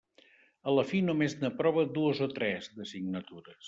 [0.69, 3.59] A la fi només n'aprove dues o tres, d'assignatures.